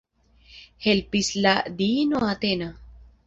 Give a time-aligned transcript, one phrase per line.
[0.85, 2.73] Helpis la diino Atena.